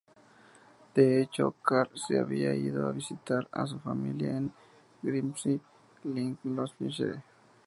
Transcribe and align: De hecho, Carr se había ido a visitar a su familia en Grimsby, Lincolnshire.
De 0.95 1.21
hecho, 1.21 1.51
Carr 1.63 1.91
se 1.93 2.17
había 2.17 2.55
ido 2.55 2.87
a 2.87 2.91
visitar 2.91 3.47
a 3.51 3.67
su 3.67 3.77
familia 3.77 4.31
en 4.35 4.51
Grimsby, 5.03 5.61
Lincolnshire. 6.05 7.21